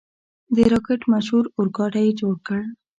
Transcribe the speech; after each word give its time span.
د 0.55 0.57
راکټ 0.71 1.01
مشهور 1.11 1.45
اورګاډی 1.57 2.03
یې 2.07 2.17
جوړ 2.19 2.35
کړ. 2.47 2.61